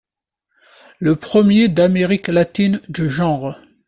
[0.97, 3.59] Le premier d'Amérique Latine du genre.